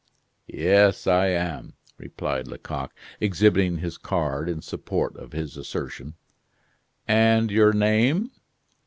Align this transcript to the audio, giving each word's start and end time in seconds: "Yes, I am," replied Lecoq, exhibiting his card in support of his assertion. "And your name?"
"Yes, 0.47 1.05
I 1.05 1.27
am," 1.27 1.75
replied 1.99 2.47
Lecoq, 2.47 2.91
exhibiting 3.19 3.77
his 3.77 3.99
card 3.99 4.49
in 4.49 4.63
support 4.63 5.15
of 5.15 5.31
his 5.31 5.55
assertion. 5.57 6.15
"And 7.07 7.51
your 7.51 7.71
name?" 7.71 8.31